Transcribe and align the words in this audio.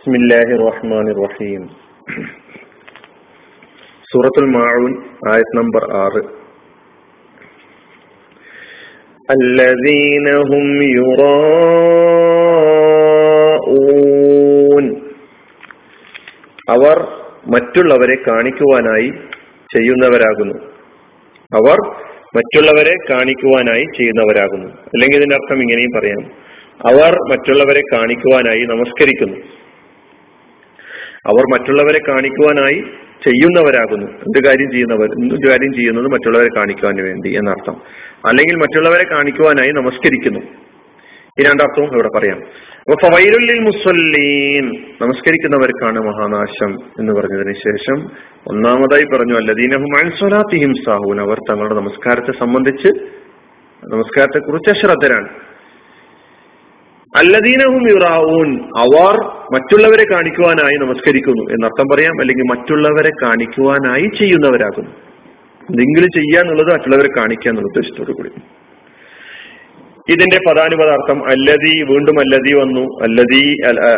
بسم 0.00 0.12
الله 0.14 0.48
الرحمن 0.56 1.06
الرحيم 1.08 1.62
സൂറത്തുൽ 4.10 4.46
മാഊൻ 4.54 4.92
ആയത് 5.30 5.52
നമ്പർ 5.58 5.82
ആറ് 5.98 6.22
الذين 9.28 10.26
هم 10.50 10.66
يراءون 13.46 14.84
അവർ 16.76 16.96
മറ്റുള്ളവരെ 17.54 18.16
കാണിക്കുവാനായി 18.28 19.08
ചെയ്യുന്നവരാകുന്നു 19.70 20.56
അവർ 21.52 21.78
മറ്റുള്ളവരെ 22.34 22.94
കാണിക്കുവാനായി 23.10 23.84
ചെയ്യുന്നവരാകുന്നു 23.98 24.68
അല്ലെങ്കിൽ 24.92 25.18
ഇതിന്റെ 25.20 25.36
അർത്ഥം 25.38 25.58
ഇങ്ങനെയും 25.64 25.92
പറയാം 25.96 26.22
അവർ 26.90 27.12
മറ്റുള്ളവരെ 27.32 27.82
കാണിക്കുവാനായി 27.92 28.62
നമസ്കരിക്കുന്നു 28.74 29.38
അവർ 31.27 31.59
മറ്റുള്ളവരെ 31.59 31.99
കാണിക്കുവാനായി 32.07 32.83
ചെയ്യുന്നവരാകുന്നു. 33.25 34.05
എന്ത് 34.05 34.45
കാര്യം 34.45 34.71
ചെയ്യുന്നവർ 34.71 35.11
എന്ത് 35.11 35.49
കാര്യം 35.49 35.73
ചെയ്യുന്നത് 35.73 36.05
മറ്റുള്ളവരെ 36.05 36.49
കാണിക്കുവാൻ 36.57 37.03
വേണ്ടി 37.03 37.29
എന്നർത്ഥം. 37.29 37.75
അല്ലെങ്കിൽ 38.25 38.55
മറ്റുള്ളവരെ 38.55 39.15
കാണിക്കുവാനായി 39.15 39.69
നമസ്കരിക്കുന്നു. 39.69 40.39
ഈ 41.39 41.43
രണ്ടർത്ഥവും 41.43 41.93
ഇവിടെ 41.93 42.09
പറയാം. 42.15 42.37
അപ്പൊ 42.79 43.07
മുസല്ലീൻ 43.59 44.71
നമസ്കരിക്കുന്നവർക്കാണ് 45.01 45.99
മഹാനാശം 45.99 46.77
എന്ന് 46.99 47.13
പറഞ്ഞതിന് 47.13 47.53
ശേഷം 47.53 48.09
ഒന്നാമതായി 48.47 49.03
പറഞ്ഞു 49.03 49.33
അല്ലദീനഹും 49.33 50.05
അൻസ്വലാത്തിഹിം 50.05 50.73
അവർ 51.21 51.37
തങ്ങളുടെ 51.49 51.75
നമസ്കാരത്തെ 51.75 52.31
സംബന്ധിച്ച് 52.39 52.87
നമസ്കാരത്തെ 53.93 54.39
കുറിച്ച് 54.39 54.69
അശ്രദ്ധരാണ്. 54.69 55.29
അല്ലദീനഹും 57.15 57.91
യുറാവൂൻ 57.91 58.59
അവർ 58.77 59.40
മറ്റുള്ളവരെ 59.53 60.05
കാണിക്കുവാനായി 60.11 60.77
നമസ്കരിക്കുന്നു 60.77 61.43
എന്നർത്ഥം 61.43 61.87
പറയാം 61.95 62.19
അല്ലെങ്കിൽ 62.19 62.43
മറ്റുള്ളവരെ 62.43 63.11
കാണിക്കുവാനായി 63.23 64.09
ചെയ്യുന്നവരാകുന്നു. 64.19 64.91
എന്തെങ്കിലും 65.69 66.07
ചെയ്യാന്നുള്ളത് 66.15 66.67
മറ്റുള്ളവരെ 66.67 67.09
കാണിക്കുക 67.17 67.49
എന്നുള്ള 67.49 67.67
ഉദ്ദേശത്തോടു 67.67 68.11
കൂടി. 68.11 68.29
ഇതിന്റെ 70.09 70.39
പദാനുപദാർത്ഥം 70.49 71.25
അല്ലതി 71.25 71.83
വീണ്ടും 71.83 72.19
അല്ലതി 72.19 72.53
വന്നു 72.59 72.81
അല്ലതി 72.81 73.55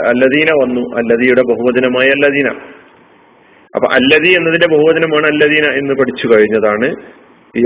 അല്ലദീന 0.08 0.50
വന്നു 0.62 0.96
അല്ലതിയുടെ 0.96 1.42
ബഹുവചനമായ 1.42 2.08
അല്ലദീന. 2.08 2.48
അപ്പൊ 3.76 3.88
അല്ലതി 3.94 4.30
എന്നതിന്റെ 4.30 4.68
ബഹുവചനമാണ് 4.68 5.28
അല്ലദീന 5.28 5.74
എന്ന് 5.74 5.94
പഠിച്ചു 5.94 6.28
കഴിഞ്ഞതാണ്. 6.28 6.96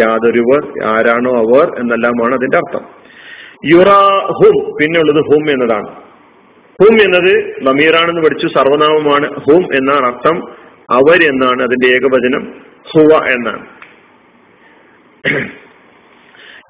യാതൊരുവർ 0.02 0.84
ആരാണോ 0.86 1.31
അവർ 1.38 1.80
എന്നെല്ലാമാണ് 1.80 2.36
അതിന്റെ 2.36 2.58
അർത്ഥം. 2.58 2.86
യുറാ 3.66 4.28
ഹും 4.40 4.75
പിന്നെ 4.81 5.00
ഉള്ളത് 5.00 5.23
ഹും 5.31 5.52
എന്നതാണ്. 5.52 6.06
ഹും 6.81 7.02
എന്നത് 7.02 7.64
ബമീറാണെന്ന് 7.64 8.22
പഠിച്ചു 8.22 8.47
സർവനാമമാണ് 8.47 9.30
ഹും 9.33 9.75
എന്നാണ് 9.75 10.06
അർത്ഥം. 10.06 10.38
അവർ 10.89 11.28
എന്നാണ് 11.28 11.64
അതിന്റെ 11.64 11.88
ഏകവചനം. 11.95 12.53
ഹുവ 12.94 13.25
എന്നാണ്. 13.25 13.66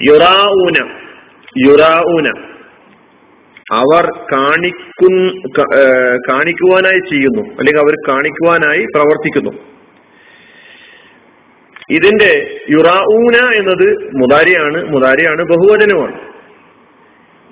യുറാഊന 0.04 0.90
യുറാഊന. 1.58 2.32
അവർ 3.72 4.12
കാണിക്കു 4.34 5.08
കാണിക്കുവാനായി 6.30 7.00
ചെയ്യുന്നു. 7.00 7.42
അല്ലെങ്കിൽ 7.42 7.80
അവർ 7.80 8.16
കാണിക്കുവാനായി 8.16 8.86
പ്രവർത്തിക്കുന്നു. 8.86 9.52
ഇതിന്റെ 11.90 12.60
യുറാഊന 12.70 13.54
എന്നത് 13.54 14.12
മുതാരിയാണ് 14.16 14.84
മുതാരിയാണ് 14.84 15.44
ബഹുവചനമാണ്. 15.44 16.27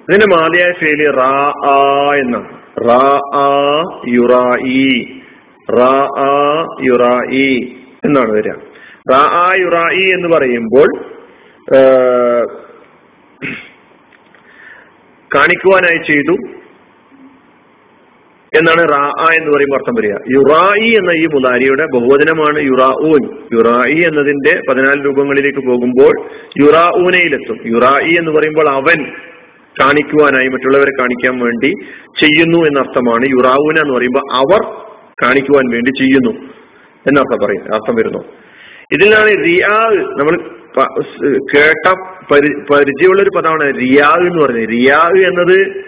ഇതിന്റെ 0.09 0.25
മാലിയായ 0.35 0.71
ശൈലി 0.81 1.11
റാ 1.11 1.53
ആ 1.65 1.77
എന്നാണ്. 2.15 2.49
റാ 2.87 3.19
ആ 3.35 3.47
യുറായി. 4.07 5.21
റാ 5.77 5.93
ആ 6.17 6.31
യുറായി 6.83 7.75
എന്നാണ് 8.05 8.31
വരിക. 8.31 8.51
റാ 9.11 9.17
ആ 9.17 9.55
യുറായി 9.59 10.09
എന്ന് 10.13 10.27
പറയുമ്പോൾ 10.27 10.87
കാണിക്കുവാനായി 15.35 15.97
ചെയ്തു 15.97 16.35
എന്നാണ് 18.57 18.89
റാ 18.89 19.33
എന്ന് 19.33 19.51
പറയുമ്പോൾ 19.51 19.77
അർത്ഥം 19.77 19.95
വരിക. 19.97 20.13
യുറായി 20.37 20.89
എന്ന 20.89 21.11
ഈ 21.11 21.25
മുതാരിയുടെ 21.25 21.85
ബഹുവചനമാണ് 21.85 22.59
യുറാഊൻ. 22.61 23.23
യുറായി 23.53 23.99
എന്നതിന്റെ 24.07 24.61
പതിനാല് 24.69 25.05
രൂപങ്ങളിലേക്ക് 25.05 25.59
പോകുമ്പോൾ 25.59 26.13
യുറാഊനയിലെത്തും. 26.65 27.57
യുറായി 27.65 28.13
എന്ന് 28.19 28.31
പറയുമ്പോൾ 28.31 28.69
അവൻ 28.69 29.11
കാണിക്കുവാനായി 29.81 30.47
മറ്റുള്ളവരെ 30.47 30.91
കാണിക്കാൻ 30.99 31.39
വേണ്ടി 31.39 31.71
ചെയ്യുന്നു 32.19 32.59
എന്നർത്ഥമാണ് 32.67 33.25
യുറാവുന 33.25 33.77
എന്ന് 33.79 33.93
പറയുമ്പോൾ 33.93 34.25
അവർ 34.33 34.61
കാണിക്കുവാൻ 35.23 35.71
വേണ്ടി 35.71 35.89
ചെയ്യുന്നു 35.89 36.31
എന്നർത്ഥം 37.07 37.45
പറയും 37.45 37.73
അർത്ഥം 37.73 37.95
വരുന്നു. 37.95 38.21
ഇതിലാണ് 38.91 39.31
റിയാ 39.45 39.77
നമ്മൾ 40.17 40.35
കേട്ട 41.53 41.95
പരി 42.31 42.49
പരിചയമുള്ള 42.71 43.21
ഒരു 43.21 43.31
പദമാണ് 43.37 43.73
റിയാ 43.79 44.09
എന്ന് 44.27 44.41
പറയുന്നത്. 44.45 44.69
റിയാ 44.69 45.01
എന്നത് 45.27 45.85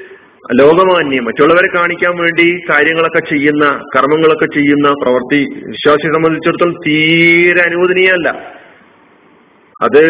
ലോകമാന്യം 0.62 1.26
മറ്റുള്ളവരെ 1.26 1.68
കാണിക്കാൻ 1.76 2.18
വേണ്ടി 2.18 2.60
കാര്യങ്ങളൊക്കെ 2.70 3.20
ചെയ്യുന്ന 3.20 3.66
കർമ്മങ്ങളൊക്കെ 3.96 4.46
ചെയ്യുന്ന 4.46 4.94
പ്രവൃത്തി. 5.04 5.42
വിശ്വാസിയെ 5.68 6.14
സംബന്ധിച്ചിടത്തോളം 6.14 6.74
തീരെ 6.88 7.62
അനുവദനീയമല്ല. 7.62 8.30
അത് 9.82 10.04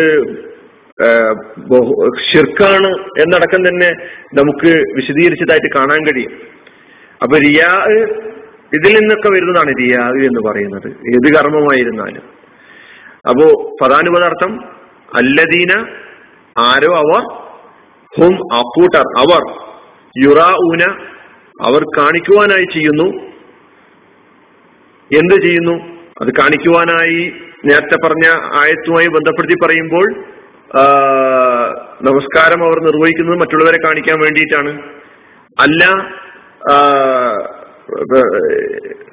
ഷിർക്കാണ് 2.32 2.88
എന്നടക്കം 3.22 3.68
തന്നെ 3.68 3.92
നമുക്ക് 4.34 4.84
വിശദീകരിച്ചതായിട്ട് 4.96 5.78
കാണാൻ 5.78 6.06
കഴിയും. 6.06 6.32
അപ്പൊ 7.24 7.38
റിയാ 7.38 7.84
ഇതിൽ 8.74 9.00
നിന്നൊക്കെ 9.00 9.30
വരുന്നതാണ് 9.30 9.74
റിയാ 9.80 10.10
എന്ന് 10.10 10.50
പറയുന്നത്. 10.50 10.88
ഏത് 10.88 11.34
കർമ്മമായിരുന്നാലും. 11.34 12.24
അപ്പോ 13.30 13.76
പദാനുപദാർത്ഥം 13.82 14.60
അല്ലദീന 15.14 15.86
ആരോ 16.58 16.96
അവർ 16.96 17.22
ഹും 18.20 18.54
അക്കൂട്ടർ 18.54 19.04
അവർ 19.18 19.54
യുറാ 20.24 20.56
ഊന 20.72 20.84
അവർ 21.62 21.84
കാണിക്കുവാനായി 21.98 22.66
ചെയ്യുന്നു. 22.74 23.28
എന്ത് 25.18 25.42
ചെയ്യുന്നു? 25.42 25.74
അത് 26.22 26.28
കാണിക്കുവാനായി 26.40 27.34
നേരത്തെ 27.66 28.08
പറഞ്ഞ 28.08 28.28
ആയത്തുമായി 28.56 29.08
ബന്ധപ്പെടുത്തി 29.08 29.66
പറയുമ്പോൾ 29.66 30.37
നമസ്കാരം 32.06 32.62
അവർ 32.66 32.78
നിർവഹിക്കുന്നത് 32.86 33.38
മറ്റുള്ളവരെ 33.40 33.78
കാണിക്കാൻ 33.86 34.18
വേണ്ടിയിട്ടാണ്. 34.20 34.72
അല്ല 35.60 35.84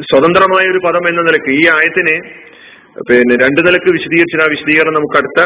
സ്വതന്ത്രമായ 0.03 0.64
ഒരു 0.70 0.81
പദം 0.87 1.04
എന്ന 1.09 1.20
നിലയ്ക്ക് 1.20 1.53
ഈ 1.59 1.62
ആയത്തിനെ 1.75 2.16
പിന്നെ 3.10 3.34
രണ്ട് 3.44 3.60
നിലയ്ക്ക് 3.66 3.93
വിശദീകരിച്ച 3.93 4.37
ആ 4.44 4.48
വിശദീകരണം 4.50 4.94
നമുക്ക് 4.94 5.16
അടുത്ത 5.16 5.41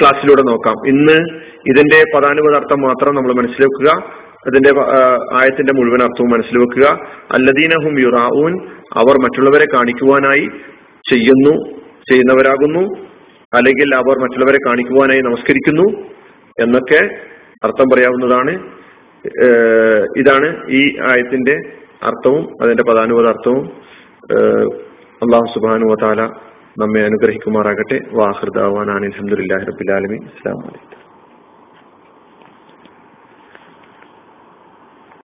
ക്ലാസ്സിലൂടെ 0.00 0.42
നോക്കാം. 0.42 0.88
ഇന്ന് 0.88 1.18
ഇതിന്റെ 1.70 2.00
പദാനുപദാർത്ഥം 2.14 2.80
മാത്രം 2.80 3.14
നമ്മൾ 3.14 3.32
മനസ്സിലാക്കുക. 3.40 3.90
അതിന്റെ 4.46 4.72
ആയത്തിന്റെ 5.40 5.72
മുഴുവൻ 5.78 6.02
അർത്ഥവും 6.02 6.30
മനസ്സിലാക്കുക. 6.30 6.86
അല്ലദീനഹും 7.32 7.94
യുറാവൂൻ 8.00 8.52
അവർ 9.00 9.14
മറ്റുള്ളവരെ 9.24 9.66
കാണിക്കുവാനായി 9.74 10.46
ചെയ്യുന്നു 11.10 11.54
ചെയ്യുന്നവരാകുന്നു. 12.10 13.09
അല്ലെങ്കിൽ 13.54 13.94
അവർ 13.94 14.18
മറ്റുള്ളവരെ 14.22 14.58
കാണിക്കുവാനായി 14.66 15.20
നമസ്കരിക്കുന്നു 15.20 15.86
എന്നൊക്കെ 16.62 17.00
അർത്ഥം 17.64 17.88
പറയാവുന്നതാണ്. 17.92 18.52
ഇതാണ് 20.18 20.48
ഈ 20.70 20.82
ആയത്തിന്റെ 21.10 21.56
അർത്ഥവും 22.02 22.62
അതിന്റെ 22.62 22.82
പദാനുപത 22.82 23.26
അർത്ഥവും. 23.28 23.64
അള്ളാഹു 25.24 25.46
സുബാനു 25.54 25.84
വാല 25.84 26.22
നമ്മെ 26.78 27.00
അനുഗ്രഹിക്കുമാറാകട്ടെ. 27.00 27.98
വാഹൃദാവാൻ 28.12 28.90
അലഹമുല്ലാ 28.96 29.58
റബുലാലമി 29.70 30.18
അസ്സാം 30.30 30.58
വലൈക്കും 30.66 31.09